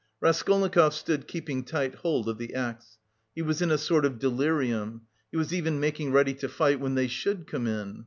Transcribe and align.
Raskolnikov 0.19 0.95
stood 0.95 1.27
keeping 1.27 1.63
tight 1.63 1.93
hold 1.93 2.27
of 2.27 2.39
the 2.39 2.55
axe. 2.55 2.97
He 3.35 3.43
was 3.43 3.61
in 3.61 3.69
a 3.69 3.77
sort 3.77 4.03
of 4.03 4.17
delirium. 4.17 5.03
He 5.29 5.37
was 5.37 5.53
even 5.53 5.79
making 5.79 6.11
ready 6.11 6.33
to 6.33 6.49
fight 6.49 6.79
when 6.79 6.95
they 6.95 7.07
should 7.07 7.45
come 7.45 7.67
in. 7.67 7.99